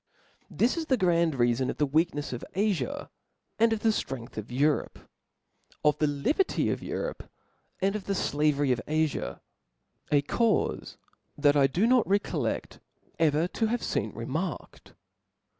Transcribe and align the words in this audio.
This 0.49 0.77
is 0.77 0.87
the 0.87 0.97
grand 0.97 1.35
reafon 1.35 1.69
of 1.69 1.77
the 1.77 1.85
weaknefs 1.85 2.33
of 2.33 2.43
Afia, 2.55 3.09
and 3.59 3.71
of 3.71 3.81
the 3.81 3.89
ftrength 3.89 4.35
of 4.35 4.51
Europe; 4.51 4.97
of 5.83 5.99
the 5.99 6.07
liberty 6.07 6.71
of 6.71 6.81
Europe 6.81 7.29
and 7.83 7.95
of 7.95 8.05
the 8.05 8.19
(lavery 8.35 8.71
of 8.71 8.81
Afia: 8.87 9.41
a 10.11 10.23
caufc 10.23 10.97
that 11.37 11.55
I 11.55 11.67
do 11.67 11.85
not 11.85 12.07
recolleft 12.07 12.79
ever 13.19 13.47
to 13.49 13.67
hare 13.67 13.77
fcen 13.77 14.15
remarked. 14.15 14.93